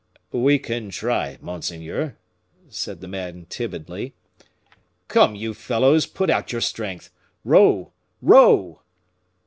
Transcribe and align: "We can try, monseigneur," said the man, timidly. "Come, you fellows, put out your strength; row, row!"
"We 0.33 0.57
can 0.57 0.89
try, 0.89 1.37
monseigneur," 1.41 2.17
said 2.69 3.01
the 3.01 3.07
man, 3.07 3.45
timidly. 3.49 4.15
"Come, 5.07 5.35
you 5.35 5.53
fellows, 5.53 6.07
put 6.07 6.31
out 6.31 6.51
your 6.51 6.61
strength; 6.61 7.11
row, 7.43 7.93
row!" 8.19 8.81